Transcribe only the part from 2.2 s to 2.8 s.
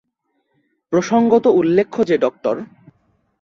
ডঃ।